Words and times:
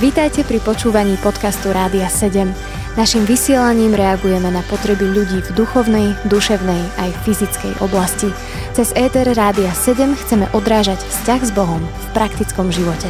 Vítajte 0.00 0.44
pri 0.44 0.60
počúvaní 0.60 1.16
podcastu 1.20 1.72
Rádia 1.72 2.10
7. 2.10 2.50
Naším 2.92 3.24
vysielaním 3.24 3.96
reagujeme 3.96 4.52
na 4.52 4.60
potreby 4.68 5.08
ľudí 5.08 5.40
v 5.40 5.50
duchovnej, 5.56 6.12
duševnej 6.28 6.82
aj 7.00 7.10
fyzickej 7.24 7.72
oblasti. 7.80 8.28
Cez 8.76 8.92
ETR 8.92 9.32
Rádia 9.32 9.72
7 9.72 10.12
chceme 10.12 10.46
odrážať 10.52 11.00
vzťah 11.00 11.40
s 11.40 11.50
Bohom 11.56 11.80
v 11.80 12.06
praktickom 12.12 12.68
živote. 12.68 13.08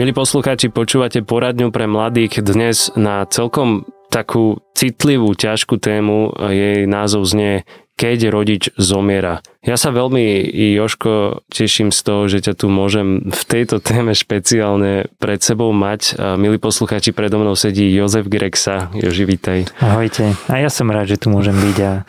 Milí 0.00 0.16
poslucháči, 0.16 0.72
počúvate 0.72 1.20
poradňu 1.20 1.68
pre 1.68 1.84
mladých 1.84 2.40
dnes 2.40 2.92
na 2.96 3.28
celkom 3.28 3.84
takú 4.08 4.60
citlivú, 4.72 5.36
ťažkú 5.36 5.76
tému. 5.76 6.32
Jej 6.52 6.88
názov 6.88 7.28
znie 7.28 7.68
keď 7.96 8.28
rodič 8.28 8.68
zomiera. 8.76 9.40
Ja 9.66 9.74
sa 9.74 9.90
veľmi, 9.90 10.46
Joško, 10.78 11.42
teším 11.50 11.90
z 11.90 12.00
toho, 12.06 12.30
že 12.30 12.38
ťa 12.38 12.54
tu 12.54 12.70
môžem 12.70 13.26
v 13.26 13.42
tejto 13.50 13.82
téme 13.82 14.14
špeciálne 14.14 15.10
pred 15.18 15.42
sebou 15.42 15.74
mať. 15.74 16.14
Milí 16.38 16.62
posluchači, 16.62 17.10
predo 17.10 17.42
mnou 17.42 17.58
sedí 17.58 17.90
Jozef 17.90 18.30
Grexa. 18.30 18.94
Joži, 18.94 19.26
vítaj. 19.26 19.66
Ahojte. 19.82 20.38
A 20.46 20.62
ja 20.62 20.70
som 20.70 20.86
rád, 20.86 21.10
že 21.10 21.18
tu 21.18 21.34
môžem 21.34 21.58
byť 21.58 21.76
a 21.82 22.06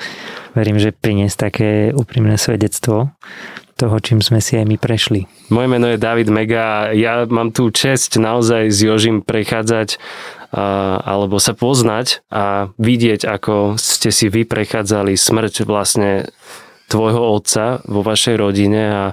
verím, 0.54 0.78
že 0.78 0.94
priniesť 0.94 1.38
také 1.50 1.70
úprimné 1.98 2.38
svedectvo 2.38 3.10
toho, 3.74 3.96
čím 4.06 4.22
sme 4.22 4.38
si 4.38 4.54
aj 4.62 4.66
my 4.70 4.78
prešli. 4.78 5.26
Moje 5.50 5.66
meno 5.66 5.90
je 5.90 5.98
David 5.98 6.30
Mega 6.30 6.62
a 6.62 6.94
ja 6.94 7.26
mám 7.26 7.50
tú 7.50 7.74
čest 7.74 8.22
naozaj 8.22 8.70
s 8.70 8.86
Jožim 8.86 9.26
prechádzať 9.26 9.98
alebo 11.02 11.42
sa 11.42 11.58
poznať 11.58 12.22
a 12.30 12.70
vidieť, 12.78 13.26
ako 13.26 13.82
ste 13.82 14.14
si 14.14 14.30
vy 14.30 14.46
prechádzali 14.46 15.18
smrť 15.18 15.66
vlastne 15.66 16.30
tvojho 16.88 17.36
otca 17.36 17.84
vo 17.86 18.02
vašej 18.02 18.36
rodine 18.40 18.82
a 18.88 19.04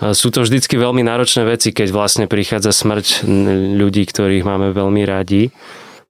sú 0.00 0.32
to 0.32 0.42
vždycky 0.42 0.80
veľmi 0.80 1.04
náročné 1.04 1.44
veci, 1.44 1.76
keď 1.76 1.92
vlastne 1.92 2.24
prichádza 2.24 2.72
smrť 2.72 3.28
ľudí, 3.76 4.08
ktorých 4.08 4.48
máme 4.48 4.72
veľmi 4.72 5.04
radi. 5.04 5.52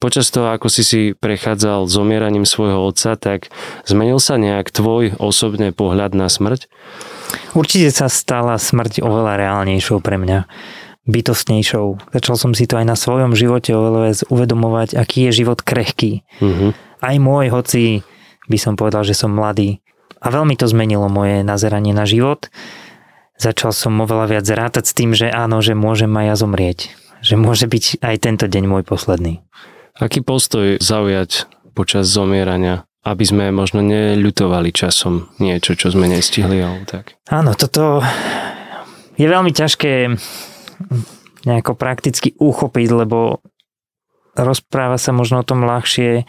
Počas 0.00 0.32
toho, 0.32 0.54
ako 0.54 0.72
si 0.72 0.80
si 0.86 1.00
prechádzal 1.12 1.84
zomieraním 1.90 2.48
svojho 2.48 2.86
otca, 2.86 3.18
tak 3.20 3.52
zmenil 3.84 4.16
sa 4.22 4.40
nejak 4.40 4.72
tvoj 4.72 5.18
osobný 5.20 5.76
pohľad 5.76 6.16
na 6.16 6.30
smrť? 6.30 6.70
Určite 7.52 7.92
sa 7.92 8.08
stala 8.08 8.56
smrť 8.56 9.04
oveľa 9.04 9.36
reálnejšou 9.36 10.00
pre 10.00 10.16
mňa 10.16 10.48
bytostnejšou. 11.10 12.14
Začal 12.14 12.36
som 12.38 12.54
si 12.54 12.70
to 12.70 12.78
aj 12.78 12.86
na 12.86 12.94
svojom 12.94 13.34
živote 13.34 13.74
oveľa 13.74 14.22
uvedomovať, 14.30 14.94
aký 14.94 15.28
je 15.28 15.44
život 15.44 15.60
krehký. 15.60 16.22
Uh-huh. 16.38 16.70
Aj 17.02 17.16
môj, 17.18 17.50
hoci 17.50 18.06
by 18.46 18.56
som 18.56 18.78
povedal, 18.78 19.02
že 19.02 19.18
som 19.18 19.34
mladý. 19.34 19.82
A 20.20 20.26
veľmi 20.28 20.54
to 20.56 20.68
zmenilo 20.68 21.08
moje 21.08 21.40
nazeranie 21.40 21.96
na 21.96 22.04
život. 22.04 22.52
Začal 23.40 23.72
som 23.72 23.96
oveľa 24.04 24.38
viac 24.38 24.46
rátať 24.46 24.84
s 24.92 24.96
tým, 24.96 25.16
že 25.16 25.32
áno, 25.32 25.64
že 25.64 25.72
môžem 25.72 26.12
aj 26.12 26.26
ja 26.28 26.34
zomrieť. 26.36 26.78
Že 27.24 27.34
môže 27.40 27.66
byť 27.68 28.04
aj 28.04 28.16
tento 28.20 28.46
deň 28.48 28.64
môj 28.68 28.84
posledný. 28.84 29.40
Aký 29.96 30.20
postoj 30.20 30.80
zaujať 30.80 31.48
počas 31.72 32.08
zomierania? 32.08 32.84
aby 33.00 33.24
sme 33.24 33.48
možno 33.48 33.80
neľutovali 33.80 34.76
časom 34.76 35.32
niečo, 35.40 35.72
čo 35.72 35.88
sme 35.88 36.04
nestihli 36.04 36.60
alebo 36.60 36.84
tak. 36.84 37.16
Áno, 37.32 37.56
toto 37.56 38.04
je 39.16 39.24
veľmi 39.24 39.56
ťažké 39.56 40.12
nejako 41.48 41.72
prakticky 41.80 42.36
uchopiť, 42.36 42.88
lebo 42.92 43.40
rozpráva 44.36 45.00
sa 45.00 45.16
možno 45.16 45.40
o 45.40 45.48
tom 45.48 45.64
ľahšie, 45.64 46.28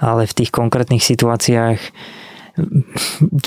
ale 0.00 0.24
v 0.24 0.36
tých 0.36 0.48
konkrétnych 0.48 1.04
situáciách 1.04 1.80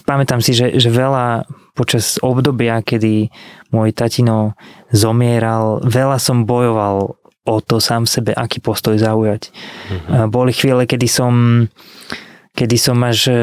pamätám 0.04 0.40
si, 0.44 0.52
že, 0.56 0.76
že 0.78 0.90
veľa 0.92 1.48
počas 1.74 2.20
obdobia, 2.20 2.84
kedy 2.84 3.32
môj 3.72 3.96
tatino 3.96 4.60
zomieral, 4.92 5.80
veľa 5.84 6.20
som 6.20 6.44
bojoval 6.44 7.16
o 7.42 7.58
to 7.64 7.82
sám 7.82 8.06
sebe, 8.06 8.36
aký 8.38 8.62
postoj 8.62 9.00
zaujať. 9.02 9.50
Mm-hmm. 9.50 10.30
Boli 10.30 10.52
chvíle, 10.54 10.86
kedy 10.86 11.08
som 11.10 11.34
kedy 12.52 12.76
som 12.76 13.00
až 13.08 13.32
e, 13.32 13.36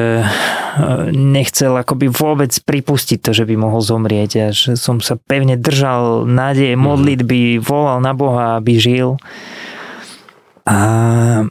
nechcel 1.17 1.73
akoby 1.80 2.12
vôbec 2.12 2.52
pripustiť 2.52 3.18
to, 3.24 3.30
že 3.33 3.48
by 3.48 3.56
mohol 3.56 3.80
zomrieť 3.80 4.30
a 4.36 4.46
že 4.52 4.77
som 4.77 5.00
sa 5.00 5.17
pevne 5.17 5.56
držal 5.56 6.29
nádeje, 6.29 6.77
mhm. 6.77 6.83
modlitby, 6.85 7.40
volal 7.64 8.05
na 8.05 8.12
Boha, 8.12 8.61
aby 8.61 8.77
žil. 8.77 9.17
A 10.68 10.79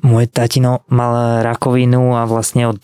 môj 0.06 0.30
tatino 0.30 0.86
mal 0.94 1.42
rakovinu 1.42 2.14
a 2.14 2.30
vlastne 2.30 2.70
od 2.70 2.82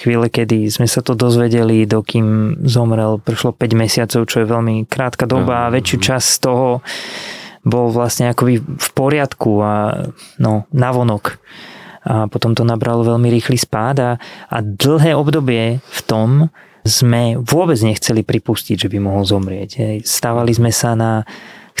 chvíle, 0.00 0.32
kedy 0.32 0.72
sme 0.72 0.88
sa 0.88 1.04
to 1.04 1.12
dozvedeli, 1.12 1.84
dokým 1.84 2.56
zomrel, 2.64 3.20
prešlo 3.20 3.52
5 3.52 3.76
mesiacov, 3.76 4.24
čo 4.24 4.40
je 4.40 4.48
veľmi 4.48 4.88
krátka 4.88 5.28
doba 5.28 5.68
a 5.68 5.72
väčšiu 5.76 5.96
časť 6.00 6.26
z 6.26 6.38
toho 6.40 6.68
bol 7.64 7.92
vlastne 7.92 8.32
akoby 8.32 8.60
v 8.60 8.88
poriadku 8.96 9.60
a 9.60 9.72
no, 10.40 10.68
navonok 10.72 11.36
a 12.04 12.28
potom 12.28 12.52
to 12.52 12.68
nabralo 12.68 13.00
veľmi 13.00 13.32
rýchly 13.32 13.56
spád 13.56 13.96
a, 14.04 14.12
a 14.52 14.56
dlhé 14.60 15.16
obdobie 15.16 15.80
v 15.80 16.00
tom 16.04 16.52
sme 16.84 17.40
vôbec 17.40 17.80
nechceli 17.80 18.20
pripustiť, 18.20 18.76
že 18.76 18.92
by 18.92 18.98
mohol 19.00 19.24
zomrieť. 19.24 20.04
Stávali 20.04 20.52
sme 20.52 20.68
sa 20.68 20.92
na... 20.92 21.24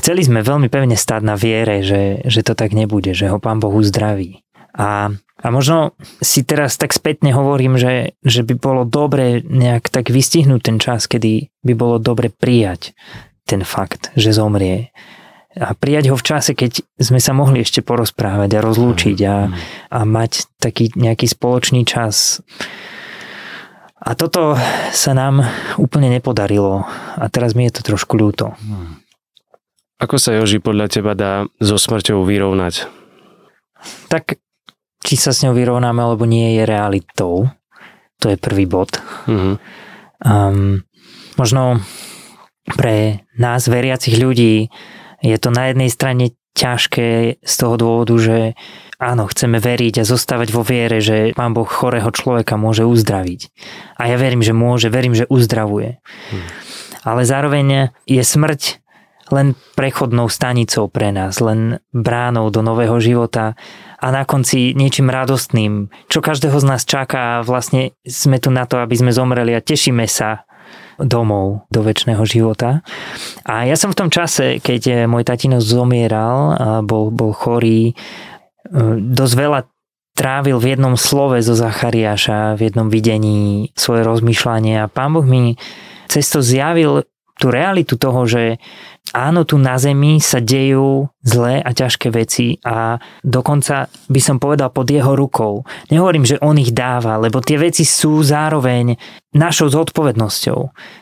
Chceli 0.04 0.20
sme 0.20 0.44
veľmi 0.44 0.68
pevne 0.68 1.00
stáť 1.00 1.24
na 1.24 1.32
viere, 1.32 1.80
že, 1.80 2.20
že 2.28 2.44
to 2.44 2.52
tak 2.52 2.76
nebude, 2.76 3.16
že 3.16 3.32
ho 3.32 3.40
Pán 3.40 3.56
Boh 3.56 3.72
uzdraví. 3.72 4.44
A, 4.76 5.08
a 5.16 5.46
možno 5.48 5.96
si 6.20 6.44
teraz 6.44 6.76
tak 6.76 6.92
spätne 6.92 7.32
hovorím, 7.32 7.80
že, 7.80 8.12
že 8.20 8.44
by 8.44 8.52
bolo 8.52 8.84
dobre 8.84 9.40
nejak 9.40 9.88
tak 9.88 10.12
vystihnúť 10.12 10.60
ten 10.60 10.76
čas, 10.76 11.08
kedy 11.08 11.48
by 11.64 11.72
bolo 11.72 11.96
dobre 11.96 12.28
prijať 12.28 12.92
ten 13.48 13.64
fakt, 13.64 14.12
že 14.12 14.36
zomrie 14.36 14.92
a 15.56 15.72
prijať 15.72 16.12
ho 16.12 16.20
v 16.20 16.26
čase, 16.28 16.52
keď 16.52 16.84
sme 17.00 17.16
sa 17.16 17.32
mohli 17.32 17.64
ešte 17.64 17.80
porozprávať 17.80 18.60
a 18.60 18.64
rozlúčiť 18.66 19.18
a, 19.24 19.48
a 19.88 20.00
mať 20.04 20.52
taký 20.60 20.92
nejaký 21.00 21.32
spoločný 21.32 21.88
čas. 21.88 22.44
A 24.04 24.12
toto 24.12 24.52
sa 24.92 25.16
nám 25.16 25.48
úplne 25.80 26.12
nepodarilo 26.12 26.84
a 27.16 27.24
teraz 27.32 27.56
mi 27.56 27.64
je 27.64 27.80
to 27.80 27.96
trošku 27.96 28.20
ľúto. 28.20 28.52
Ako 30.02 30.18
sa 30.18 30.34
Joži 30.34 30.58
podľa 30.58 30.90
teba 30.90 31.14
dá 31.14 31.46
so 31.62 31.78
smrťou 31.78 32.26
vyrovnať? 32.26 32.90
Tak 34.10 34.38
či 35.04 35.14
sa 35.14 35.30
s 35.30 35.44
ňou 35.44 35.54
vyrovnáme 35.54 36.00
alebo 36.00 36.24
nie 36.24 36.58
je 36.58 36.62
realitou. 36.64 37.52
To 38.24 38.26
je 38.32 38.40
prvý 38.40 38.64
bod. 38.64 38.96
Mm-hmm. 39.28 39.54
Um, 40.24 40.82
možno 41.36 41.84
pre 42.64 43.28
nás 43.36 43.68
veriacich 43.68 44.16
ľudí 44.16 44.72
je 45.20 45.36
to 45.36 45.52
na 45.52 45.68
jednej 45.72 45.92
strane 45.92 46.32
ťažké 46.54 47.42
z 47.42 47.54
toho 47.58 47.74
dôvodu, 47.74 48.14
že 48.16 48.38
áno, 49.02 49.26
chceme 49.26 49.58
veriť 49.58 50.00
a 50.00 50.08
zostávať 50.08 50.54
vo 50.54 50.62
viere, 50.62 51.02
že 51.02 51.34
Pán 51.34 51.52
Boh 51.52 51.66
chorého 51.66 52.08
človeka 52.14 52.54
môže 52.54 52.86
uzdraviť. 52.86 53.50
A 53.98 54.08
ja 54.08 54.16
verím, 54.16 54.40
že 54.40 54.54
môže, 54.54 54.86
verím, 54.88 55.18
že 55.18 55.26
uzdravuje. 55.26 55.98
Hmm. 56.30 56.46
Ale 57.04 57.26
zároveň 57.26 57.92
je 58.06 58.22
smrť 58.22 58.83
len 59.32 59.56
prechodnou 59.72 60.28
stanicou 60.28 60.88
pre 60.92 61.08
nás, 61.08 61.40
len 61.40 61.80
bránou 61.94 62.52
do 62.52 62.60
nového 62.60 63.00
života 63.00 63.56
a 63.96 64.06
na 64.12 64.28
konci 64.28 64.76
niečím 64.76 65.08
radostným, 65.08 65.88
čo 66.12 66.20
každého 66.20 66.60
z 66.60 66.66
nás 66.68 66.84
čaká 66.84 67.40
a 67.40 67.44
vlastne 67.46 67.96
sme 68.04 68.36
tu 68.36 68.52
na 68.52 68.68
to, 68.68 68.76
aby 68.84 68.92
sme 68.92 69.16
zomreli 69.16 69.56
a 69.56 69.64
tešíme 69.64 70.04
sa 70.04 70.44
domov 71.00 71.66
do 71.72 71.80
väčšného 71.82 72.22
života. 72.22 72.84
A 73.42 73.66
ja 73.66 73.74
som 73.74 73.90
v 73.90 73.98
tom 73.98 74.10
čase, 74.12 74.62
keď 74.62 74.82
eh, 74.86 74.96
môj 75.10 75.26
tatino 75.26 75.58
zomieral 75.58 76.36
a 76.54 76.68
bol, 76.84 77.10
bol 77.10 77.34
chorý, 77.34 77.92
eh, 77.92 78.96
dosť 79.00 79.34
veľa 79.34 79.60
trávil 80.14 80.62
v 80.62 80.78
jednom 80.78 80.94
slove 80.94 81.42
zo 81.42 81.58
Zachariáša, 81.58 82.54
v 82.54 82.70
jednom 82.70 82.86
videní 82.86 83.74
svoje 83.74 84.06
rozmýšľanie 84.06 84.86
a 84.86 84.90
pán 84.90 85.10
Boh 85.10 85.26
mi 85.26 85.58
cez 86.06 86.30
to 86.30 86.38
zjavil 86.38 87.02
tú 87.34 87.50
realitu 87.50 87.98
toho, 87.98 88.24
že 88.30 88.62
áno, 89.10 89.42
tu 89.42 89.58
na 89.58 89.74
Zemi 89.74 90.22
sa 90.22 90.38
dejú 90.38 91.10
zlé 91.20 91.58
a 91.58 91.74
ťažké 91.74 92.08
veci 92.14 92.62
a 92.62 92.94
dokonca 93.26 93.90
by 94.06 94.20
som 94.22 94.38
povedal 94.38 94.70
pod 94.70 94.86
jeho 94.86 95.18
rukou. 95.18 95.66
Nehovorím, 95.90 96.22
že 96.22 96.38
on 96.38 96.54
ich 96.62 96.70
dáva, 96.70 97.18
lebo 97.18 97.42
tie 97.42 97.58
veci 97.58 97.82
sú 97.82 98.22
zároveň 98.22 98.94
našou 99.34 99.66
zodpovednosťou. 99.66 100.60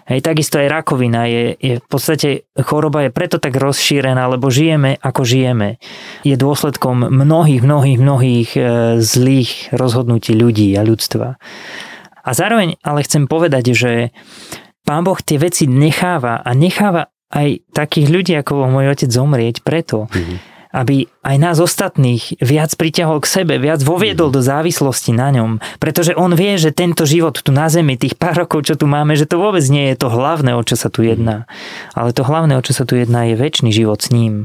Hej, 0.09 0.21
takisto 0.25 0.57
aj 0.57 0.73
rakovina 0.73 1.29
je, 1.29 1.53
je 1.61 1.75
v 1.85 1.87
podstate 1.87 2.49
choroba 2.65 3.05
je 3.05 3.11
preto 3.13 3.37
tak 3.37 3.53
rozšírená, 3.53 4.25
lebo 4.33 4.49
žijeme 4.49 4.97
ako 5.05 5.23
žijeme. 5.29 5.77
Je 6.25 6.41
dôsledkom 6.41 7.13
mnohých, 7.13 7.61
mnohých, 7.61 7.99
mnohých 8.01 8.51
e, 8.57 8.61
zlých 9.05 9.69
rozhodnutí 9.77 10.33
ľudí 10.33 10.73
a 10.81 10.83
ľudstva. 10.83 11.37
A 12.23 12.31
zároveň 12.31 12.79
ale 12.87 13.03
chcem 13.03 13.27
povedať, 13.27 13.75
že 13.75 13.93
Pán 14.93 15.09
Boh 15.09 15.17
tie 15.25 15.41
veci 15.41 15.65
necháva 15.65 16.45
a 16.45 16.53
necháva 16.53 17.09
aj 17.33 17.65
takých 17.73 18.13
ľudí, 18.13 18.33
ako 18.37 18.61
bol 18.61 18.69
môj 18.69 18.93
otec 18.93 19.09
zomrieť 19.09 19.65
preto, 19.65 20.05
mm-hmm. 20.13 20.37
aby 20.69 21.09
aj 21.25 21.37
nás 21.41 21.57
ostatných 21.57 22.37
viac 22.45 22.77
priťahol 22.77 23.25
k 23.25 23.41
sebe, 23.41 23.57
viac 23.57 23.81
voviedol 23.81 24.29
do 24.29 24.45
závislosti 24.45 25.17
na 25.17 25.33
ňom, 25.33 25.65
pretože 25.81 26.13
on 26.13 26.37
vie, 26.37 26.61
že 26.61 26.77
tento 26.77 27.09
život 27.09 27.41
tu 27.41 27.57
na 27.57 27.73
zemi, 27.73 27.97
tých 27.97 28.21
pár 28.21 28.45
rokov, 28.45 28.69
čo 28.69 28.77
tu 28.77 28.85
máme, 28.85 29.17
že 29.17 29.25
to 29.25 29.41
vôbec 29.41 29.65
nie 29.73 29.89
je 29.89 29.97
to 29.97 30.13
hlavné, 30.13 30.53
o 30.53 30.61
čo 30.61 30.77
sa 30.77 30.93
tu 30.93 31.09
jedná. 31.09 31.49
Ale 31.97 32.13
to 32.13 32.21
hlavné, 32.21 32.53
o 32.61 32.61
čo 32.61 32.77
sa 32.77 32.85
tu 32.85 33.01
jedná, 33.01 33.33
je 33.33 33.41
väčší 33.41 33.73
život 33.73 33.97
s 33.97 34.13
ním. 34.13 34.45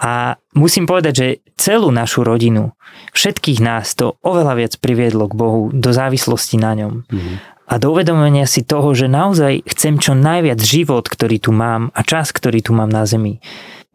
A 0.00 0.40
musím 0.56 0.88
povedať, 0.88 1.12
že 1.12 1.28
celú 1.60 1.92
našu 1.92 2.24
rodinu, 2.24 2.72
všetkých 3.12 3.60
nás 3.60 3.92
to 3.92 4.16
oveľa 4.24 4.64
viac 4.64 4.72
priviedlo 4.80 5.28
k 5.28 5.36
Bohu, 5.36 5.68
do 5.76 5.92
závislosti 5.92 6.56
na 6.56 6.72
ňom. 6.72 7.04
Mm. 7.04 7.36
A 7.64 7.80
do 7.80 7.96
uvedomenia 7.96 8.44
si 8.44 8.60
toho, 8.60 8.92
že 8.92 9.08
naozaj 9.08 9.64
chcem 9.64 9.96
čo 9.96 10.12
najviac 10.12 10.60
život, 10.60 11.08
ktorý 11.08 11.40
tu 11.40 11.50
mám 11.50 11.88
a 11.96 12.04
čas, 12.04 12.28
ktorý 12.30 12.60
tu 12.60 12.76
mám 12.76 12.92
na 12.92 13.08
zemi, 13.08 13.40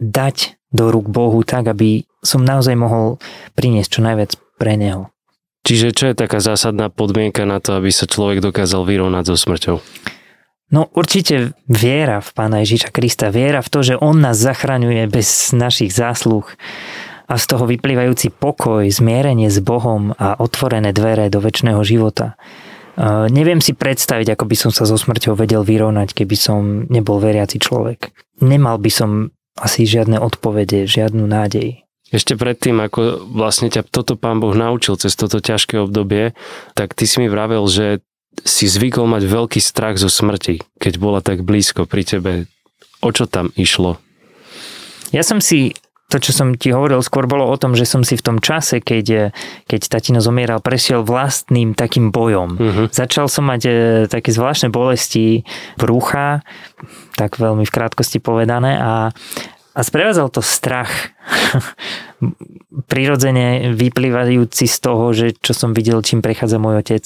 dať 0.01 0.57
do 0.73 0.89
rúk 0.89 1.09
Bohu 1.09 1.41
tak, 1.45 1.69
aby 1.69 2.09
som 2.25 2.41
naozaj 2.41 2.73
mohol 2.73 3.21
priniesť 3.53 3.89
čo 3.89 4.01
najviac 4.01 4.31
pre 4.57 4.73
Neho. 4.75 5.13
Čiže 5.65 5.93
čo 5.93 6.09
je 6.09 6.15
taká 6.17 6.41
zásadná 6.41 6.89
podmienka 6.89 7.45
na 7.45 7.61
to, 7.61 7.77
aby 7.77 7.93
sa 7.93 8.09
človek 8.09 8.41
dokázal 8.41 8.87
vyrovnať 8.89 9.23
so 9.29 9.35
smrťou? 9.37 9.77
No 10.69 10.85
určite 10.93 11.57
viera 11.65 12.21
v 12.21 12.29
Pána 12.33 12.61
Ježiša 12.61 12.93
Krista, 12.93 13.33
viera 13.33 13.65
v 13.65 13.69
to, 13.73 13.79
že 13.81 13.95
On 13.97 14.13
nás 14.13 14.37
zachraňuje 14.37 15.09
bez 15.09 15.49
našich 15.53 15.89
zásluh 15.89 16.45
a 17.29 17.37
z 17.37 17.45
toho 17.45 17.65
vyplývajúci 17.65 18.33
pokoj, 18.33 18.85
zmierenie 18.89 19.49
s 19.49 19.61
Bohom 19.61 20.13
a 20.17 20.37
otvorené 20.37 20.93
dvere 20.93 21.29
do 21.29 21.41
väčšného 21.41 21.81
života. 21.81 22.37
Neviem 23.31 23.63
si 23.63 23.71
predstaviť, 23.71 24.35
ako 24.35 24.43
by 24.43 24.55
som 24.59 24.71
sa 24.75 24.83
so 24.83 24.99
smrťou 24.99 25.31
vedel 25.39 25.63
vyrovnať, 25.63 26.11
keby 26.11 26.35
som 26.35 26.83
nebol 26.91 27.23
veriaci 27.23 27.55
človek. 27.55 28.11
Nemal 28.43 28.75
by 28.75 28.91
som 28.91 29.31
asi 29.55 29.87
žiadne 29.87 30.19
odpovede, 30.19 30.83
žiadnu 30.83 31.23
nádej. 31.23 31.87
Ešte 32.11 32.35
predtým, 32.35 32.75
ako 32.81 33.23
vlastne 33.31 33.71
ťa 33.71 33.87
toto 33.87 34.19
pán 34.19 34.43
Boh 34.43 34.51
naučil 34.51 34.99
cez 34.99 35.15
toto 35.15 35.39
ťažké 35.39 35.79
obdobie, 35.79 36.35
tak 36.75 36.91
ty 36.91 37.07
si 37.07 37.23
mi 37.23 37.31
vravel, 37.31 37.63
že 37.71 38.03
si 38.43 38.67
zvykol 38.67 39.07
mať 39.07 39.23
veľký 39.29 39.59
strach 39.63 39.95
zo 39.95 40.11
smrti, 40.11 40.59
keď 40.81 40.93
bola 40.99 41.19
tak 41.23 41.45
blízko 41.45 41.87
pri 41.87 42.03
tebe. 42.03 42.33
O 42.99 43.15
čo 43.15 43.29
tam 43.29 43.53
išlo? 43.55 44.01
Ja 45.15 45.23
som 45.23 45.39
si 45.39 45.77
to, 46.09 46.17
čo 46.17 46.33
som 46.33 46.57
ti 46.57 46.73
hovoril, 46.73 47.05
skôr 47.05 47.29
bolo 47.29 47.45
o 47.45 47.55
tom, 47.55 47.77
že 47.77 47.85
som 47.85 48.01
si 48.01 48.17
v 48.17 48.25
tom 48.25 48.37
čase, 48.41 48.81
keď, 48.81 49.29
keď 49.69 49.81
tatino 49.85 50.19
zomieral, 50.19 50.57
prešiel 50.57 51.05
vlastným 51.05 51.77
takým 51.77 52.09
bojom. 52.09 52.49
Uh-huh. 52.57 52.85
Začal 52.89 53.29
som 53.29 53.45
mať 53.45 53.61
e, 53.69 53.71
také 54.09 54.33
zvláštne 54.33 54.73
bolesti 54.73 55.45
brucha, 55.77 56.41
tak 57.13 57.37
veľmi 57.37 57.61
v 57.61 57.71
krátkosti 57.71 58.17
povedané 58.17 58.81
a, 58.81 59.13
a 59.77 59.79
sprevádzal 59.85 60.33
to 60.33 60.41
strach. 60.41 61.13
Prirodzene 62.91 63.77
vyplývajúci 63.77 64.65
z 64.65 64.77
toho, 64.81 65.13
že 65.13 65.37
čo 65.37 65.53
som 65.53 65.77
videl, 65.77 66.01
čím 66.01 66.25
prechádza 66.25 66.57
môj 66.57 66.81
otec. 66.81 67.05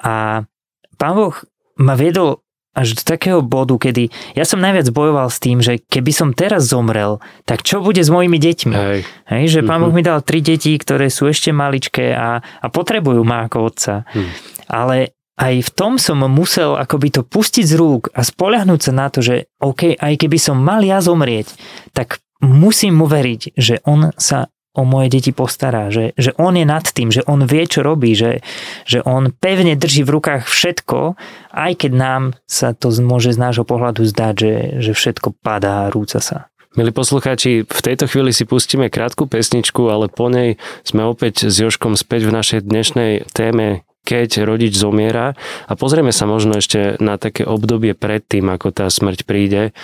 A 0.00 0.48
pán 0.96 1.12
Boh 1.12 1.36
ma 1.76 1.92
viedol 1.92 2.40
až 2.70 2.94
do 2.94 3.02
takého 3.02 3.42
bodu, 3.42 3.74
kedy 3.74 4.14
ja 4.38 4.46
som 4.46 4.62
najviac 4.62 4.86
bojoval 4.94 5.26
s 5.26 5.42
tým, 5.42 5.58
že 5.58 5.82
keby 5.90 6.12
som 6.14 6.30
teraz 6.30 6.70
zomrel, 6.70 7.18
tak 7.42 7.66
čo 7.66 7.82
bude 7.82 7.98
s 7.98 8.10
mojimi 8.10 8.38
deťmi? 8.38 8.76
Hej. 8.76 9.00
Hej, 9.26 9.44
že 9.50 9.60
pán 9.66 9.82
Boh 9.82 9.90
mhm. 9.90 9.96
mi 9.98 10.02
dal 10.06 10.22
tri 10.22 10.38
deti, 10.38 10.78
ktoré 10.78 11.10
sú 11.10 11.26
ešte 11.26 11.50
maličké 11.50 12.14
a, 12.14 12.38
a 12.38 12.66
potrebujú 12.70 13.26
ma 13.26 13.50
ako 13.50 13.58
otca. 13.66 14.06
Hmm. 14.14 14.30
Ale 14.70 15.18
aj 15.40 15.54
v 15.66 15.70
tom 15.72 15.96
som 15.96 16.20
musel 16.28 16.76
akoby 16.76 17.08
to 17.10 17.22
pustiť 17.24 17.64
z 17.64 17.74
rúk 17.74 18.12
a 18.12 18.20
spoľahnúť 18.20 18.80
sa 18.80 18.92
na 18.92 19.08
to, 19.08 19.24
že 19.24 19.48
OK, 19.58 19.96
aj 19.96 20.14
keby 20.20 20.36
som 20.36 20.60
mal 20.60 20.84
ja 20.84 21.00
zomrieť, 21.00 21.56
tak 21.96 22.20
musím 22.44 23.00
mu 23.00 23.08
veriť, 23.08 23.56
že 23.56 23.80
on 23.88 24.12
sa 24.20 24.52
o 24.70 24.86
moje 24.86 25.10
deti 25.10 25.34
postará, 25.34 25.90
že, 25.90 26.14
že 26.14 26.30
on 26.38 26.54
je 26.54 26.62
nad 26.62 26.86
tým, 26.86 27.10
že 27.10 27.26
on 27.26 27.42
vie, 27.42 27.66
čo 27.66 27.82
robí, 27.82 28.14
že, 28.14 28.46
že 28.86 29.02
on 29.02 29.34
pevne 29.34 29.74
drží 29.74 30.06
v 30.06 30.14
rukách 30.14 30.46
všetko, 30.46 31.18
aj 31.50 31.72
keď 31.74 31.92
nám 31.94 32.22
sa 32.46 32.70
to 32.70 32.94
môže 33.02 33.34
z 33.34 33.38
nášho 33.42 33.66
pohľadu 33.66 34.06
zdať, 34.06 34.34
že, 34.38 34.54
že 34.78 34.92
všetko 34.94 35.34
padá 35.42 35.90
rúca 35.90 36.22
sa. 36.22 36.50
Milí 36.78 36.94
poslucháči, 36.94 37.66
v 37.66 37.80
tejto 37.82 38.06
chvíli 38.06 38.30
si 38.30 38.46
pustíme 38.46 38.86
krátku 38.94 39.26
pesničku, 39.26 39.90
ale 39.90 40.06
po 40.06 40.30
nej 40.30 40.54
sme 40.86 41.02
opäť 41.02 41.50
s 41.50 41.58
Joškom 41.58 41.98
späť 41.98 42.30
v 42.30 42.34
našej 42.38 42.60
dnešnej 42.62 43.26
téme 43.34 43.82
keď 44.04 44.42
rodič 44.42 44.74
zomiera 44.74 45.38
a 45.68 45.72
pozrieme 45.78 46.10
sa 46.10 46.26
možno 46.26 46.58
ešte 46.58 46.98
na 46.98 47.20
také 47.20 47.46
obdobie 47.46 47.94
predtým, 47.94 48.48
ako 48.50 48.74
tá 48.74 48.86
smrť 48.90 49.22
príde, 49.28 49.76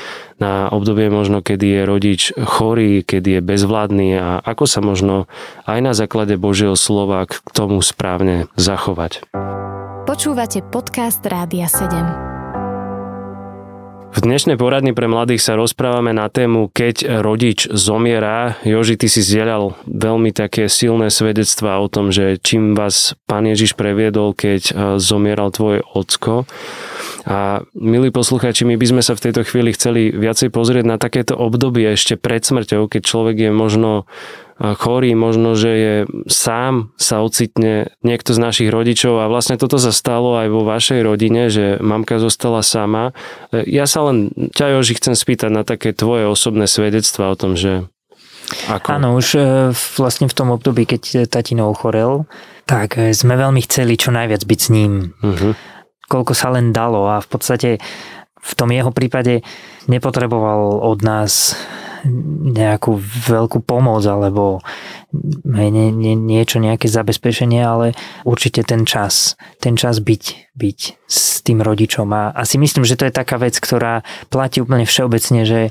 na 0.42 0.68
obdobie 0.68 1.08
možno, 1.08 1.40
kedy 1.40 1.66
je 1.66 1.80
rodič 1.86 2.22
chorý, 2.36 3.06
kedy 3.06 3.38
je 3.38 3.40
bezvládny 3.40 4.08
a 4.18 4.28
ako 4.42 4.64
sa 4.66 4.80
možno 4.82 5.30
aj 5.64 5.78
na 5.80 5.92
základe 5.94 6.34
Božieho 6.36 6.74
slova 6.74 7.24
k 7.28 7.38
tomu 7.54 7.80
správne 7.80 8.50
zachovať. 8.58 9.24
Počúvate 10.06 10.62
podcast 10.62 11.22
Rádia 11.26 11.66
7. 11.66 12.35
V 14.06 14.22
dnešnej 14.22 14.54
poradni 14.54 14.94
pre 14.94 15.10
mladých 15.10 15.42
sa 15.42 15.58
rozprávame 15.58 16.14
na 16.14 16.30
tému 16.30 16.70
Keď 16.70 17.24
rodič 17.26 17.66
zomiera. 17.66 18.54
Joži, 18.62 18.94
ty 18.94 19.10
si 19.10 19.18
zdieľal 19.18 19.74
veľmi 19.90 20.30
také 20.30 20.70
silné 20.70 21.10
svedectvá 21.10 21.82
o 21.82 21.90
tom, 21.90 22.14
že 22.14 22.38
čím 22.38 22.78
vás 22.78 23.18
pán 23.26 23.50
Ježiš 23.50 23.74
previedol, 23.74 24.30
keď 24.38 24.62
e, 24.62 24.72
zomieral 25.02 25.50
tvoj 25.50 25.82
ocko. 25.90 26.46
A 27.26 27.66
milí 27.74 28.14
poslucháči, 28.14 28.62
my 28.62 28.78
by 28.78 28.86
sme 28.86 29.02
sa 29.02 29.18
v 29.18 29.24
tejto 29.26 29.42
chvíli 29.42 29.74
chceli 29.74 30.14
viacej 30.14 30.54
pozrieť 30.54 30.84
na 30.86 30.94
takéto 30.94 31.34
obdobie 31.34 31.90
ešte 31.98 32.14
pred 32.14 32.46
smrťou, 32.46 32.86
keď 32.86 33.02
človek 33.02 33.36
je 33.36 33.50
možno 33.50 34.06
chorý, 34.56 35.12
možno, 35.12 35.52
že 35.52 35.70
je 35.74 35.94
sám 36.30 36.94
sa 36.96 37.20
ocitne 37.20 37.92
niekto 38.00 38.32
z 38.32 38.40
našich 38.40 38.70
rodičov 38.72 39.20
a 39.20 39.28
vlastne 39.28 39.60
toto 39.60 39.76
sa 39.76 39.92
stalo 39.92 40.38
aj 40.38 40.48
vo 40.48 40.62
vašej 40.64 41.02
rodine, 41.04 41.52
že 41.52 41.76
mamka 41.82 42.16
zostala 42.16 42.64
sama. 42.64 43.12
Ja 43.52 43.84
sa 43.84 44.08
len 44.08 44.32
ťa, 44.32 44.78
Joži, 44.78 44.96
chcem 44.96 45.12
spýtať 45.12 45.50
na 45.52 45.66
také 45.66 45.92
tvoje 45.92 46.24
osobné 46.24 46.64
svedectva 46.70 47.34
o 47.34 47.36
tom, 47.36 47.58
že 47.58 47.90
ako? 48.70 48.86
Áno, 48.94 49.18
už 49.18 49.26
e, 49.34 49.42
vlastne 49.98 50.30
v 50.30 50.36
tom 50.38 50.54
období, 50.54 50.86
keď 50.86 51.26
tatino 51.26 51.66
ochorel, 51.66 52.30
tak 52.62 52.94
sme 52.94 53.34
veľmi 53.34 53.58
chceli 53.66 53.98
čo 53.98 54.14
najviac 54.14 54.46
byť 54.46 54.60
s 54.62 54.68
ním. 54.70 55.10
Uh-huh. 55.18 55.58
Koľko 56.06 56.32
sa 56.32 56.54
len 56.54 56.70
dalo 56.70 57.10
a 57.10 57.18
v 57.18 57.28
podstate 57.28 57.70
v 58.46 58.52
tom 58.54 58.70
jeho 58.70 58.94
prípade 58.94 59.42
nepotreboval 59.90 60.78
od 60.86 61.02
nás 61.02 61.58
nejakú 62.46 63.02
veľkú 63.02 63.66
pomoc 63.66 64.06
alebo 64.06 64.62
nie, 65.42 65.90
nie, 65.90 66.14
niečo, 66.14 66.62
nejaké 66.62 66.86
zabezpečenie, 66.86 67.58
ale 67.58 67.98
určite 68.22 68.62
ten 68.62 68.86
čas, 68.86 69.34
ten 69.58 69.74
čas 69.74 69.98
byť, 69.98 70.54
byť 70.54 70.78
s 71.08 71.42
tým 71.42 71.58
rodičom. 71.64 72.06
A 72.14 72.30
asi 72.30 72.62
myslím, 72.62 72.86
že 72.86 72.94
to 72.94 73.10
je 73.10 73.14
taká 73.14 73.42
vec, 73.42 73.58
ktorá 73.58 74.06
platí 74.30 74.62
úplne 74.62 74.86
všeobecne, 74.86 75.42
že 75.42 75.62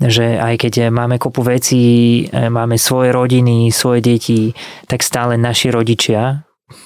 že 0.00 0.40
aj 0.40 0.64
keď 0.64 0.88
máme 0.88 1.20
kopu 1.20 1.44
vecí, 1.44 1.84
e, 2.24 2.48
máme 2.48 2.80
svoje 2.80 3.12
rodiny, 3.12 3.68
svoje 3.68 4.00
deti, 4.00 4.56
tak 4.88 5.04
stále 5.04 5.36
naši 5.36 5.68
rodičia 5.68 6.40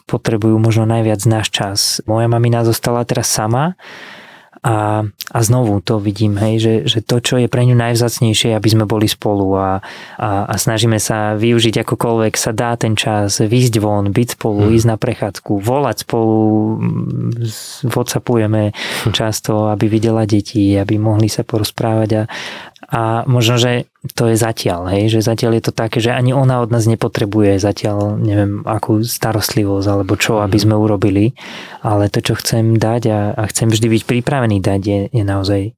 potrebujú 0.08 0.56
možno 0.60 0.88
najviac 0.88 1.20
náš 1.24 1.48
čas. 1.50 1.78
Moja 2.04 2.28
mamina 2.28 2.64
zostala 2.64 3.04
teraz 3.04 3.28
sama 3.30 3.76
a, 4.64 5.04
a 5.28 5.38
znovu 5.44 5.84
to 5.84 6.00
vidím, 6.00 6.40
hej, 6.40 6.56
že, 6.56 6.74
že 6.88 6.98
to, 7.04 7.20
čo 7.20 7.36
je 7.36 7.52
pre 7.52 7.68
ňu 7.68 7.76
najvzacnejšie, 7.76 8.56
aby 8.56 8.68
sme 8.72 8.88
boli 8.88 9.04
spolu 9.04 9.60
a, 9.60 9.84
a, 10.16 10.48
a 10.48 10.54
snažíme 10.56 10.96
sa 10.96 11.36
využiť 11.36 11.84
akokoľvek 11.84 12.32
sa 12.32 12.56
dá 12.56 12.72
ten 12.80 12.96
čas, 12.96 13.44
výjsť 13.44 13.76
von, 13.76 14.08
byť 14.08 14.40
spolu, 14.40 14.64
hmm. 14.64 14.72
ísť 14.72 14.86
na 14.88 14.96
prechádzku, 14.96 15.60
volať 15.60 16.08
spolu, 16.08 16.38
whatsappujeme 17.92 18.72
často, 19.12 19.68
aby 19.68 19.84
videla 19.84 20.24
deti, 20.24 20.72
aby 20.80 20.96
mohli 20.96 21.28
sa 21.28 21.44
porozprávať 21.44 22.10
a, 22.16 22.22
a 22.88 23.24
možno, 23.24 23.56
že 23.56 23.88
to 24.12 24.28
je 24.28 24.36
zatiaľ, 24.36 24.88
hej, 24.92 25.12
že 25.12 25.24
zatiaľ 25.24 25.60
je 25.60 25.64
to 25.68 25.72
také, 25.72 25.98
že 26.00 26.12
ani 26.12 26.36
ona 26.36 26.60
od 26.60 26.68
nás 26.68 26.84
nepotrebuje 26.84 27.56
zatiaľ, 27.56 28.20
neviem, 28.20 28.60
akú 28.64 29.00
starostlivosť 29.00 29.86
alebo 29.88 30.14
čo, 30.16 30.44
aby 30.44 30.56
mhm. 30.60 30.62
sme 30.64 30.74
urobili, 30.76 31.24
ale 31.80 32.12
to, 32.12 32.20
čo 32.20 32.36
chcem 32.36 32.76
dať 32.76 33.02
a, 33.08 33.20
a 33.34 33.42
chcem 33.48 33.68
vždy 33.72 33.86
byť 33.88 34.02
pripravený 34.04 34.58
dať, 34.60 34.80
je, 34.82 35.00
je 35.08 35.24
naozaj 35.24 35.76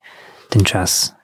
ten 0.50 0.62
čas 0.62 1.16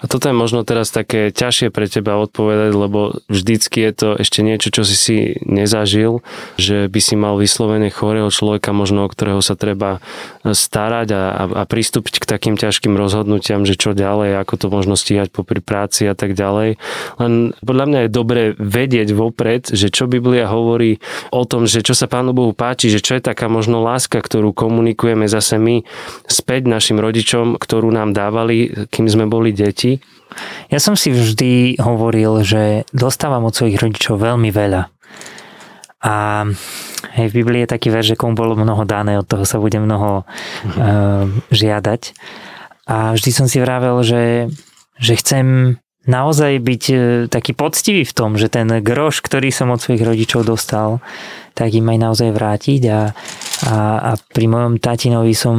a 0.00 0.08
toto 0.08 0.32
je 0.32 0.36
možno 0.36 0.64
teraz 0.64 0.88
také 0.88 1.28
ťažšie 1.28 1.68
pre 1.68 1.84
teba 1.84 2.16
odpovedať, 2.16 2.72
lebo 2.72 3.20
vždycky 3.28 3.84
je 3.84 3.92
to 3.92 4.08
ešte 4.16 4.40
niečo, 4.40 4.72
čo 4.72 4.82
si 4.88 4.96
si 4.96 5.16
nezažil, 5.44 6.24
že 6.56 6.88
by 6.88 7.00
si 7.04 7.14
mal 7.20 7.36
vyslovene 7.36 7.92
chorého 7.92 8.32
človeka, 8.32 8.72
možno 8.72 9.04
o 9.04 9.12
ktorého 9.12 9.44
sa 9.44 9.60
treba 9.60 10.00
starať 10.40 11.08
a, 11.12 11.22
a, 11.36 11.44
a 11.52 11.62
pristúpiť 11.68 12.24
k 12.24 12.24
takým 12.24 12.56
ťažkým 12.56 12.96
rozhodnutiam, 12.96 13.68
že 13.68 13.76
čo 13.76 13.92
ďalej, 13.92 14.40
ako 14.40 14.54
to 14.56 14.66
možno 14.72 14.96
stíhať 14.96 15.28
popri 15.28 15.60
práci 15.60 16.08
a 16.08 16.16
tak 16.16 16.32
ďalej. 16.32 16.80
Len 17.20 17.52
podľa 17.60 17.84
mňa 17.84 17.98
je 18.08 18.10
dobre 18.10 18.42
vedieť 18.56 19.12
vopred, 19.12 19.68
že 19.68 19.92
čo 19.92 20.08
Biblia 20.08 20.48
hovorí 20.48 20.96
o 21.28 21.44
tom, 21.44 21.68
že 21.68 21.84
čo 21.84 21.92
sa 21.92 22.08
Pánu 22.08 22.32
Bohu 22.32 22.56
páči, 22.56 22.88
že 22.88 23.04
čo 23.04 23.20
je 23.20 23.22
taká 23.22 23.52
možno 23.52 23.84
láska, 23.84 24.16
ktorú 24.24 24.56
komunikujeme 24.56 25.28
zase 25.28 25.60
my 25.60 25.84
späť 26.24 26.72
našim 26.72 26.96
rodičom, 26.96 27.60
ktorú 27.60 27.92
nám 27.92 28.16
dávali, 28.16 28.88
kým 28.88 29.04
sme 29.04 29.28
boli 29.28 29.52
deti 29.52 29.89
deti? 29.96 30.06
Ja 30.70 30.78
som 30.78 30.94
si 30.94 31.10
vždy 31.10 31.82
hovoril, 31.82 32.46
že 32.46 32.86
dostávam 32.94 33.42
od 33.46 33.54
svojich 33.54 33.82
rodičov 33.82 34.22
veľmi 34.22 34.54
veľa. 34.54 34.86
A 36.00 36.46
hej, 37.18 37.26
v 37.28 37.36
Biblii 37.42 37.66
je 37.66 37.72
taký 37.76 37.92
verš, 37.92 38.14
že 38.14 38.20
komu 38.20 38.38
bolo 38.38 38.56
mnoho 38.56 38.86
dané, 38.88 39.18
od 39.20 39.26
toho 39.28 39.44
sa 39.44 39.60
bude 39.60 39.76
mnoho 39.76 40.24
uh, 40.24 41.26
žiadať. 41.52 42.14
A 42.88 43.12
vždy 43.18 43.30
som 43.34 43.46
si 43.50 43.60
vravel, 43.60 44.00
že, 44.00 44.48
že 44.96 45.14
chcem 45.18 45.76
naozaj 46.08 46.58
byť 46.64 46.84
e, 46.90 46.96
taký 47.28 47.52
poctivý 47.52 48.02
v 48.08 48.16
tom, 48.16 48.34
že 48.34 48.48
ten 48.48 48.66
groš, 48.66 49.20
ktorý 49.20 49.52
som 49.52 49.68
od 49.70 49.78
svojich 49.78 50.00
rodičov 50.02 50.48
dostal, 50.48 50.98
tak 51.52 51.76
im 51.76 51.86
aj 51.86 51.98
naozaj 52.00 52.30
vrátiť 52.32 52.82
a, 52.88 53.12
a, 53.68 53.76
a 54.10 54.10
pri 54.16 54.46
mojom 54.48 54.80
tatinovi 54.80 55.36
som 55.36 55.58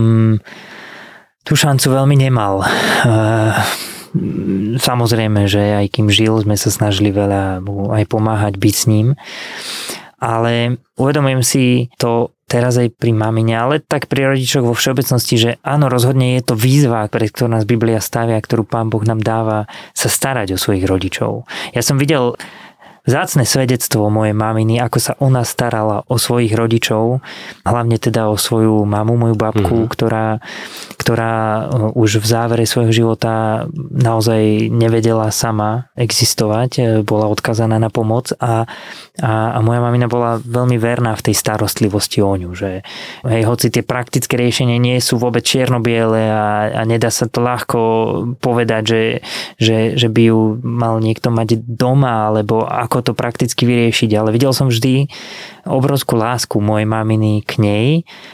tú 1.45 1.53
šancu 1.53 1.93
veľmi 1.93 2.17
nemal. 2.17 2.65
Uh, 3.05 3.53
samozrejme, 4.77 5.47
že 5.47 5.83
aj 5.83 5.87
kým 5.97 6.07
žil, 6.11 6.35
sme 6.43 6.59
sa 6.59 6.69
snažili 6.71 7.11
veľa 7.15 7.63
mu 7.63 7.91
aj 7.95 8.03
pomáhať 8.07 8.59
byť 8.59 8.75
s 8.75 8.85
ním. 8.87 9.07
Ale 10.21 10.77
uvedomujem 11.01 11.41
si 11.41 11.63
to 11.97 12.29
teraz 12.45 12.75
aj 12.75 12.91
pri 12.99 13.15
mamine, 13.15 13.55
ale 13.55 13.79
tak 13.79 14.11
pri 14.11 14.35
rodičoch 14.35 14.67
vo 14.67 14.75
všeobecnosti, 14.75 15.35
že 15.39 15.51
áno, 15.63 15.87
rozhodne 15.87 16.35
je 16.35 16.43
to 16.43 16.59
výzva, 16.59 17.07
pre 17.07 17.31
ktorú 17.31 17.47
nás 17.47 17.63
Biblia 17.63 18.03
stavia, 18.03 18.37
ktorú 18.37 18.67
Pán 18.67 18.91
Boh 18.91 19.01
nám 19.07 19.23
dáva 19.23 19.71
sa 19.95 20.11
starať 20.11 20.53
o 20.53 20.61
svojich 20.61 20.83
rodičov. 20.83 21.47
Ja 21.71 21.79
som 21.79 21.95
videl 21.95 22.35
vzácne 23.01 23.49
svedectvo 23.49 24.09
mojej 24.13 24.35
maminy, 24.37 24.77
ako 24.77 24.97
sa 25.01 25.13
ona 25.17 25.41
starala 25.41 26.05
o 26.05 26.21
svojich 26.21 26.53
rodičov, 26.53 27.25
hlavne 27.65 27.97
teda 27.97 28.29
o 28.29 28.37
svoju 28.37 28.85
mamu, 28.85 29.17
moju 29.17 29.35
babku, 29.37 29.85
mm-hmm. 29.85 29.93
ktorá, 29.93 30.37
ktorá 31.01 31.33
e, 31.33 31.61
už 31.97 32.21
v 32.21 32.27
závere 32.27 32.63
svojho 32.69 32.93
života 32.93 33.65
naozaj 33.73 34.69
nevedela 34.69 35.33
sama 35.33 35.89
existovať, 35.97 36.69
e, 36.77 36.81
bola 37.01 37.25
odkazaná 37.33 37.81
na 37.81 37.89
pomoc 37.89 38.35
a, 38.37 38.69
a, 39.17 39.31
a 39.55 39.59
moja 39.65 39.81
mamina 39.81 40.05
bola 40.05 40.37
veľmi 40.37 40.77
verná 40.77 41.17
v 41.17 41.31
tej 41.31 41.35
starostlivosti 41.37 42.21
o 42.21 42.37
ňu, 42.37 42.53
že 42.53 42.85
hej, 43.25 43.41
hoci 43.49 43.73
tie 43.73 43.81
praktické 43.81 44.37
riešenia 44.37 44.77
nie 44.77 45.01
sú 45.01 45.17
vôbec 45.17 45.41
čierno-biele 45.41 46.21
a, 46.29 46.69
a 46.69 46.81
nedá 46.85 47.09
sa 47.09 47.25
to 47.25 47.41
ľahko 47.41 47.79
povedať, 48.37 48.83
že, 48.85 49.03
že, 49.57 49.77
že 49.97 50.07
by 50.11 50.21
ju 50.29 50.39
mal 50.61 51.01
niekto 51.01 51.33
mať 51.33 51.65
doma, 51.65 52.29
alebo 52.29 52.61
ako 52.61 52.90
to 52.99 53.15
prakticky 53.15 53.63
vyriešiť, 53.63 54.11
ale 54.19 54.35
videl 54.35 54.51
som 54.51 54.67
vždy 54.67 55.07
obrovskú 55.63 56.19
lásku 56.19 56.59
mojej 56.59 56.83
maminy 56.83 57.47
k 57.47 57.63
nej, 57.63 57.87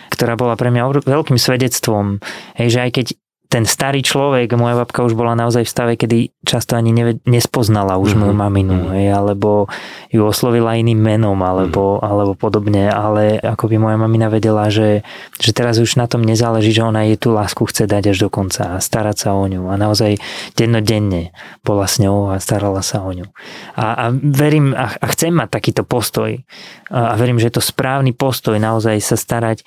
ktorá 0.10 0.34
bola 0.34 0.58
pre 0.58 0.74
mňa 0.74 1.06
veľkým 1.06 1.38
svedectvom, 1.38 2.18
hej, 2.58 2.68
že 2.74 2.80
aj 2.82 2.92
keď 2.98 3.08
ten 3.48 3.64
starý 3.64 4.04
človek, 4.04 4.52
moja 4.60 4.76
babka 4.76 5.08
už 5.08 5.16
bola 5.16 5.32
naozaj 5.32 5.64
v 5.64 5.72
stave, 5.72 5.94
kedy 5.96 6.36
často 6.44 6.76
ani 6.76 6.92
neved, 6.92 7.24
nespoznala 7.24 7.96
už 7.96 8.12
mm-hmm. 8.12 8.20
moju 8.20 8.34
maminu, 8.36 8.76
mm-hmm. 8.76 8.94
hej, 9.00 9.08
alebo 9.16 9.72
ju 10.12 10.22
oslovila 10.28 10.76
iným 10.76 11.00
menom, 11.00 11.40
alebo, 11.40 11.96
mm-hmm. 11.96 12.08
alebo 12.12 12.32
podobne, 12.36 12.92
ale 12.92 13.40
ako 13.40 13.72
by 13.72 13.76
moja 13.80 13.98
mamina 13.98 14.28
vedela, 14.28 14.68
že, 14.68 15.08
že 15.40 15.56
teraz 15.56 15.80
už 15.80 15.96
na 15.96 16.12
tom 16.12 16.28
nezáleží, 16.28 16.76
že 16.76 16.84
ona 16.84 17.08
jej 17.08 17.16
tú 17.16 17.32
lásku 17.32 17.64
chce 17.64 17.88
dať 17.88 18.12
až 18.12 18.28
do 18.28 18.30
konca 18.30 18.76
a 18.76 18.84
starať 18.84 19.16
sa 19.16 19.30
o 19.32 19.48
ňu 19.48 19.72
a 19.72 19.80
naozaj 19.80 20.20
dennodenne 20.60 21.32
bola 21.64 21.88
s 21.88 22.04
ňou 22.04 22.36
a 22.36 22.44
starala 22.44 22.84
sa 22.84 23.00
o 23.08 23.16
ňu. 23.16 23.32
A, 23.80 23.96
a 23.96 24.06
verím 24.12 24.76
a, 24.76 24.92
a 24.92 25.06
chcem 25.16 25.32
mať 25.32 25.56
takýto 25.56 25.88
postoj 25.88 26.36
a, 26.92 27.00
a 27.12 27.14
verím, 27.16 27.40
že 27.40 27.48
je 27.48 27.56
to 27.58 27.64
správny 27.64 28.12
postoj 28.12 28.60
naozaj 28.60 29.00
sa 29.00 29.16
starať 29.16 29.64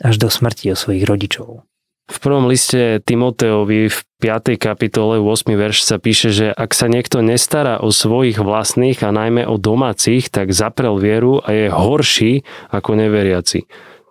až 0.00 0.14
do 0.16 0.32
smrti 0.32 0.72
o 0.72 0.76
svojich 0.78 1.04
rodičov. 1.04 1.68
V 2.08 2.16
prvom 2.24 2.48
liste 2.48 3.04
Timoteovi 3.04 3.92
v 3.92 3.98
5. 4.24 4.56
kapitole 4.56 5.20
8. 5.20 5.44
verš 5.52 5.84
sa 5.84 6.00
píše, 6.00 6.32
že 6.32 6.46
ak 6.48 6.72
sa 6.72 6.88
niekto 6.88 7.20
nestará 7.20 7.84
o 7.84 7.92
svojich 7.92 8.40
vlastných 8.40 9.04
a 9.04 9.12
najmä 9.12 9.44
o 9.44 9.60
domácich, 9.60 10.32
tak 10.32 10.56
zaprel 10.56 10.96
vieru 10.96 11.44
a 11.44 11.52
je 11.52 11.66
horší 11.68 12.48
ako 12.72 12.96
neveriaci. 12.96 13.68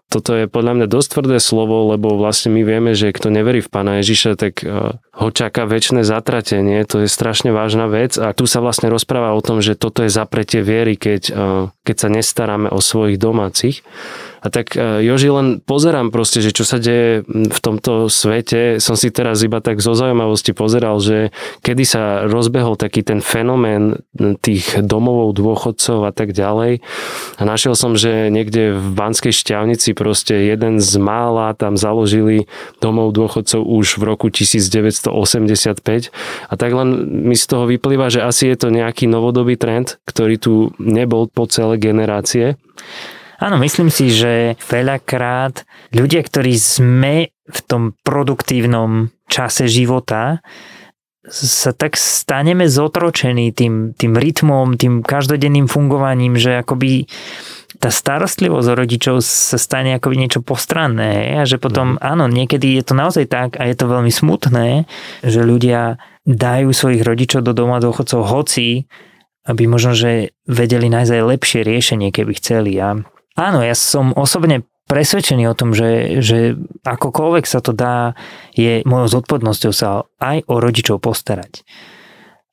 Toto 0.08 0.32
je 0.40 0.48
podľa 0.48 0.80
mňa 0.80 0.88
dosť 0.88 1.20
tvrdé 1.20 1.38
slovo, 1.44 1.92
lebo 1.92 2.16
vlastne 2.16 2.48
my 2.56 2.64
vieme, 2.64 2.96
že 2.96 3.12
kto 3.12 3.28
neverí 3.28 3.60
v 3.60 3.68
Pána 3.68 4.00
Ježiša, 4.00 4.40
tak 4.40 4.64
eh, 4.64 4.96
ho 4.96 5.28
čaká 5.34 5.68
väčšie 5.68 6.08
zatratenie. 6.08 6.80
To 6.88 7.04
je 7.04 7.12
strašne 7.12 7.52
vážna 7.52 7.92
vec 7.92 8.16
a 8.16 8.32
tu 8.32 8.48
sa 8.48 8.64
vlastne 8.64 8.88
rozpráva 8.88 9.36
o 9.36 9.44
tom, 9.44 9.60
že 9.60 9.76
toto 9.76 10.08
je 10.08 10.14
zapretie 10.14 10.64
viery, 10.64 10.96
keď, 10.96 11.22
eh, 11.28 11.36
keď 11.84 11.96
sa 11.98 12.08
nestaráme 12.08 12.72
o 12.72 12.80
svojich 12.80 13.20
domácich. 13.20 13.84
A 14.42 14.48
tak 14.54 14.78
e, 14.78 15.02
Joži, 15.02 15.34
len 15.34 15.48
pozerám 15.64 16.14
proste, 16.14 16.46
že 16.46 16.54
čo 16.54 16.62
sa 16.62 16.78
deje 16.78 17.26
v 17.28 17.60
tomto 17.60 18.06
svete. 18.12 18.78
Som 18.78 18.94
si 18.94 19.10
teraz 19.10 19.42
iba 19.42 19.58
tak 19.60 19.82
zo 19.82 19.98
zaujímavosti 19.98 20.54
pozeral, 20.54 21.02
že 21.02 21.34
kedy 21.66 21.84
sa 21.84 22.02
rozbehol 22.30 22.78
taký 22.78 23.02
ten 23.02 23.20
fenomén 23.24 24.02
tých 24.42 24.78
domovov 24.86 25.34
dôchodcov 25.34 26.06
a 26.06 26.12
tak 26.14 26.38
ďalej. 26.38 26.86
A 27.38 27.44
našiel 27.46 27.74
som, 27.74 27.98
že 27.98 28.30
niekde 28.30 28.78
v 28.78 28.88
Banskej 28.94 29.34
šťavnici 29.34 29.98
proste 29.98 30.38
jeden 30.46 30.78
z 30.78 30.92
mála 31.02 31.58
tam 31.58 31.74
založili 31.74 32.46
domov 32.78 33.18
dôchodcov 33.18 33.62
už 33.66 33.98
v 33.98 34.04
roku 34.06 34.28
1985. 34.30 36.14
A 36.48 36.54
tak 36.54 36.72
len 36.74 36.90
mi 37.26 37.34
z 37.34 37.46
toho 37.50 37.66
vyplýva, 37.66 38.14
že 38.14 38.22
asi 38.22 38.54
je 38.54 38.58
to 38.58 38.68
nejaký 38.70 39.10
novodobý 39.10 39.58
trend, 39.58 39.98
ktorý 40.06 40.36
tu 40.38 40.54
nebol 40.78 41.26
po 41.28 41.50
celé 41.50 41.82
generácie. 41.82 42.56
Áno, 43.38 43.62
myslím 43.62 43.94
si, 43.94 44.10
že 44.10 44.58
veľakrát 44.66 45.62
ľudia, 45.94 46.26
ktorí 46.26 46.58
sme 46.58 47.30
v 47.30 47.60
tom 47.70 47.94
produktívnom 48.02 49.14
čase 49.30 49.70
života, 49.70 50.42
sa 51.28 51.76
tak 51.76 52.00
staneme 52.00 52.72
zotročení 52.72 53.52
tým, 53.52 53.92
tým 53.94 54.16
rytmom, 54.16 54.80
tým 54.80 55.04
každodenným 55.04 55.68
fungovaním, 55.68 56.40
že 56.40 56.64
akoby 56.64 57.12
tá 57.78 57.92
starostlivosť 57.92 58.68
o 58.74 58.78
rodičov 58.80 59.16
sa 59.22 59.60
stane 59.60 59.94
akoby 60.00 60.16
niečo 60.18 60.42
postranné 60.42 61.38
a 61.38 61.44
že 61.46 61.62
potom, 61.62 62.00
mm. 62.00 62.02
áno, 62.02 62.26
niekedy 62.32 62.80
je 62.80 62.84
to 62.84 62.94
naozaj 62.98 63.28
tak 63.30 63.60
a 63.60 63.68
je 63.68 63.76
to 63.76 63.86
veľmi 63.92 64.10
smutné, 64.10 64.88
že 65.22 65.44
ľudia 65.44 66.00
dajú 66.26 66.74
svojich 66.74 67.04
rodičov 67.06 67.46
do 67.46 67.54
doma 67.54 67.84
dôchodcov 67.84 68.24
hoci, 68.24 68.88
aby 69.48 69.64
možno, 69.68 69.96
že 69.96 70.36
vedeli 70.48 70.92
nájsť 70.92 71.12
aj 71.12 71.24
lepšie 71.38 71.62
riešenie, 71.64 72.10
keby 72.12 72.34
chceli. 72.40 72.76
A 72.82 73.00
Áno, 73.38 73.62
ja 73.62 73.78
som 73.78 74.18
osobne 74.18 74.66
presvedčený 74.88 75.52
o 75.52 75.58
tom, 75.58 75.76
že, 75.76 76.24
že 76.24 76.58
akokoľvek 76.82 77.46
sa 77.46 77.60
to 77.60 77.76
dá, 77.76 78.16
je 78.56 78.82
mojou 78.88 79.20
zodpovednosťou 79.20 79.72
sa 79.76 80.08
aj 80.18 80.48
o 80.48 80.58
rodičov 80.58 81.04
postarať. 81.04 81.62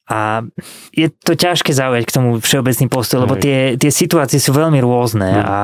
A 0.04 0.44
je 0.92 1.08
to 1.08 1.32
ťažké 1.32 1.72
zaujať 1.72 2.04
k 2.04 2.12
tomu 2.12 2.36
všeobecný 2.36 2.92
postoj, 2.92 3.24
lebo 3.24 3.40
tie, 3.40 3.80
tie 3.80 3.88
situácie 3.88 4.36
sú 4.36 4.52
veľmi 4.52 4.76
rôzne 4.84 5.32
mm. 5.32 5.44
a 5.48 5.58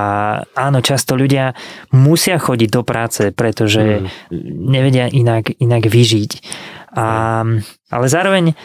áno, 0.56 0.80
často 0.80 1.12
ľudia 1.12 1.52
musia 1.92 2.40
chodiť 2.40 2.68
do 2.72 2.80
práce, 2.80 3.36
pretože 3.36 4.00
mm. 4.00 4.08
nevedia 4.64 5.12
inak, 5.12 5.52
inak 5.60 5.84
vyžiť. 5.84 6.32
A, 6.96 7.44
ale 7.92 8.06
zároveň 8.08 8.56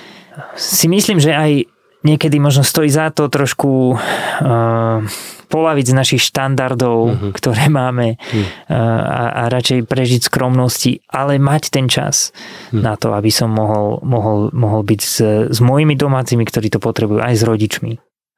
si 0.56 0.88
myslím, 0.88 1.20
že 1.20 1.36
aj 1.36 1.68
niekedy 2.08 2.40
možno 2.40 2.64
stojí 2.64 2.88
za 2.88 3.12
to 3.12 3.28
trošku 3.28 4.00
uh, 4.00 5.04
polaviť 5.48 5.86
z 5.92 5.98
našich 5.98 6.22
štandardov, 6.26 6.98
uh-huh. 6.98 7.32
ktoré 7.32 7.70
máme 7.72 8.18
uh-huh. 8.18 8.46
a, 8.70 9.24
a 9.32 9.54
radšej 9.54 9.86
prežiť 9.86 10.22
skromnosti, 10.28 11.06
ale 11.08 11.38
mať 11.38 11.72
ten 11.72 11.86
čas 11.88 12.34
uh-huh. 12.36 12.82
na 12.82 13.00
to, 13.00 13.14
aby 13.14 13.30
som 13.30 13.54
mohol, 13.54 14.04
mohol, 14.04 14.50
mohol 14.52 14.82
byť 14.84 15.02
s, 15.02 15.18
s 15.50 15.60
mojimi 15.62 15.94
domácimi, 15.96 16.44
ktorí 16.44 16.74
to 16.74 16.82
potrebujú, 16.82 17.22
aj 17.22 17.36
s 17.38 17.44
rodičmi. 17.46 17.92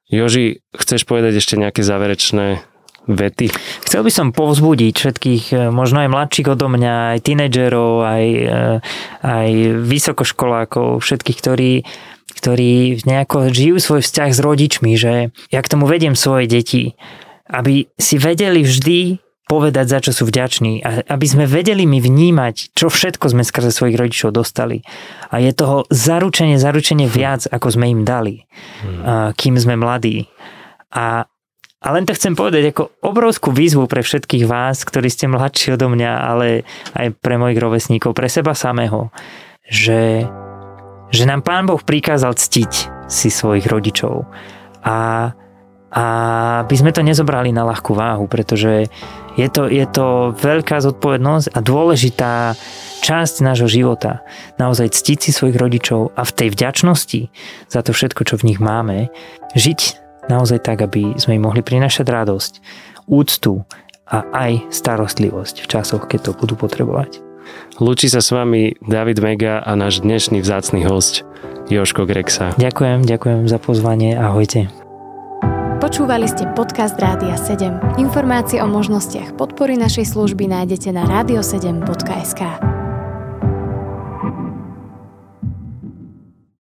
Joži, 0.07 0.63
chceš 0.71 1.03
povedať 1.03 1.43
ešte 1.43 1.59
nejaké 1.59 1.83
záverečné 1.83 2.63
vety? 3.07 3.51
Chcel 3.87 4.01
by 4.03 4.11
som 4.11 4.35
povzbudiť 4.35 4.93
všetkých, 4.95 5.43
e, 5.51 5.55
možno 5.71 6.03
aj 6.03 6.11
mladších 6.11 6.47
odo 6.51 6.67
mňa, 6.71 7.15
aj 7.15 7.19
tínedžerov, 7.23 8.03
aj, 8.03 8.25
e, 8.27 8.55
aj 9.23 9.49
vysokoškolákov, 9.83 11.03
všetkých, 11.03 11.37
ktorí 11.39 11.71
ktorí 12.38 13.01
nejako 13.01 13.50
žijú 13.50 13.82
svoj 13.82 14.01
vzťah 14.06 14.29
s 14.29 14.39
rodičmi, 14.39 14.94
že 14.94 15.34
ja 15.50 15.60
k 15.65 15.72
tomu 15.74 15.89
vediem 15.89 16.13
svoje 16.13 16.46
deti, 16.46 16.94
aby 17.50 17.89
si 17.98 18.22
vedeli 18.22 18.62
vždy 18.62 19.17
povedať, 19.48 19.86
za 19.88 20.00
čo 20.03 20.12
sú 20.12 20.27
vďační 20.27 20.84
a 20.84 21.08
aby 21.08 21.25
sme 21.25 21.48
vedeli 21.48 21.88
mi 21.88 22.03
vnímať, 22.03 22.75
čo 22.75 22.91
všetko 22.91 23.32
sme 23.32 23.48
skrze 23.48 23.72
svojich 23.72 23.96
rodičov 23.96 24.36
dostali. 24.36 24.84
A 25.32 25.39
je 25.39 25.56
toho 25.56 25.88
zaručenie, 25.88 26.60
zaručenie 26.60 27.08
viac, 27.08 27.48
ako 27.48 27.79
sme 27.79 27.88
im 27.88 28.03
dali, 28.03 28.44
hmm. 28.84 29.34
kým 29.39 29.56
sme 29.56 29.79
mladí. 29.79 30.27
A, 30.91 31.24
a 31.79 31.88
len 31.96 32.03
to 32.03 32.12
chcem 32.12 32.36
povedať 32.36 32.75
ako 32.75 32.91
obrovskú 33.00 33.56
výzvu 33.56 33.88
pre 33.88 34.03
všetkých 34.03 34.44
vás, 34.44 34.84
ktorí 34.84 35.08
ste 35.08 35.32
mladší 35.32 35.79
odo 35.79 35.88
mňa, 35.96 36.12
ale 36.12 36.67
aj 37.00 37.15
pre 37.24 37.39
mojich 37.39 37.58
rovesníkov, 37.58 38.12
pre 38.12 38.27
seba 38.27 38.51
samého, 38.51 39.15
že 39.63 40.27
že 41.11 41.23
nám 41.27 41.43
Pán 41.43 41.65
Boh 41.65 41.79
prikázal 41.79 42.35
ctiť 42.35 42.71
si 43.07 43.29
svojich 43.31 43.67
rodičov. 43.67 44.27
A 44.83 45.31
a 45.87 46.03
by 46.67 46.75
sme 46.75 46.91
to 46.91 46.99
nezobrali 46.99 47.55
na 47.55 47.63
ľahkú 47.63 47.95
váhu, 47.95 48.27
pretože 48.27 48.91
je 49.39 49.47
to, 49.47 49.71
je 49.71 49.87
to 49.87 50.35
veľká 50.35 50.83
zodpovednosť 50.83 51.55
a 51.55 51.59
dôležitá 51.63 52.33
časť 52.99 53.35
nášho 53.39 53.71
života. 53.71 54.25
Naozaj 54.59 54.91
ctiť 54.91 55.17
si 55.23 55.31
svojich 55.31 55.55
rodičov 55.55 56.11
a 56.19 56.27
v 56.27 56.35
tej 56.35 56.49
vďačnosti 56.51 57.21
za 57.71 57.79
to 57.79 57.95
všetko, 57.95 58.21
čo 58.27 58.35
v 58.35 58.51
nich 58.51 58.59
máme, 58.59 59.07
žiť 59.55 59.79
naozaj 60.27 60.59
tak, 60.59 60.83
aby 60.83 61.15
sme 61.15 61.39
im 61.39 61.47
mohli 61.47 61.63
prinašať 61.63 62.03
radosť, 62.03 62.53
úctu 63.07 63.63
a 64.11 64.27
aj 64.35 64.67
starostlivosť 64.67 65.63
v 65.63 65.69
časoch, 65.71 66.03
keď 66.11 66.19
to 66.29 66.31
budú 66.35 66.59
potrebovať. 66.59 67.26
Lúči 67.77 68.10
sa 68.10 68.24
s 68.24 68.34
vami 68.34 68.74
David 68.82 69.22
Mega 69.22 69.62
a 69.62 69.77
náš 69.77 70.01
dnešný 70.01 70.42
vzácný 70.42 70.86
host 70.88 71.27
Joško 71.68 72.08
Grexa. 72.08 72.56
Ďakujem, 72.58 73.06
ďakujem 73.06 73.46
za 73.46 73.60
pozvanie. 73.60 74.16
Ahojte. 74.16 74.72
Počúvali 75.77 76.25
ste 76.25 76.50
podcast 76.58 76.98
Rádia 76.98 77.38
7. 77.38 78.01
Informácie 78.01 78.58
o 78.60 78.68
možnostiach 78.68 79.38
podpory 79.38 79.77
našej 79.77 80.10
služby 80.10 80.50
nájdete 80.50 80.89
na 80.89 81.06
radio7.sk. 81.06 82.76